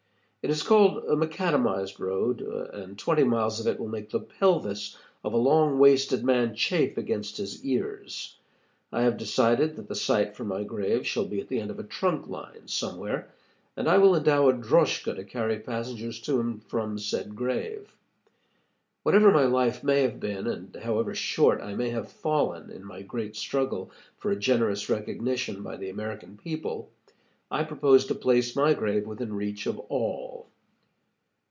[0.43, 4.97] It is called a macadamized road, and twenty miles of it will make the pelvis
[5.23, 8.37] of a long waisted man chafe against his ears.
[8.91, 11.77] I have decided that the site for my grave shall be at the end of
[11.77, 13.31] a trunk line somewhere,
[13.77, 17.95] and I will endow a droska to carry passengers to and from said grave.
[19.03, 23.03] Whatever my life may have been, and however short I may have fallen in my
[23.03, 26.89] great struggle for a generous recognition by the American people,
[27.53, 30.47] I propose to place my grave within reach of all.